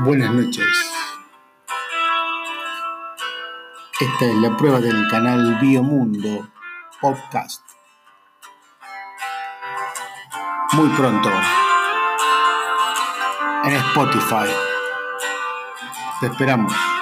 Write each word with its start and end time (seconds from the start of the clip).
Buenas 0.00 0.30
noches. 0.30 0.66
Esta 3.98 4.24
es 4.26 4.34
la 4.34 4.54
prueba 4.54 4.78
del 4.78 5.08
canal 5.08 5.58
Biomundo 5.58 6.48
Podcast. 7.00 7.62
Muy 10.72 10.90
pronto 10.90 11.30
en 13.64 13.72
Spotify. 13.72 14.50
Te 16.20 16.26
esperamos. 16.26 16.95